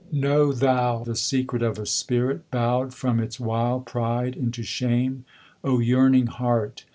Know 0.11 0.51
thou 0.51 1.03
the 1.03 1.15
secret 1.15 1.61
of 1.61 1.77
a 1.77 1.85
spirit 1.85 2.49
Bow'd 2.49 2.91
from 2.91 3.19
its 3.19 3.39
wild 3.39 3.85
pride 3.85 4.35
into 4.35 4.63
shame. 4.63 5.25
O 5.63 5.77
yearning 5.77 6.25
heart! 6.25 6.85